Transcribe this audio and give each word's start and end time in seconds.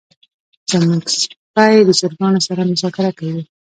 زمونږ 0.71 1.03
سپی 1.21 1.75
د 1.87 1.89
چرګانو 1.99 2.39
سره 2.47 2.61
مذاکره 2.71 3.11
کوي. 3.19 3.43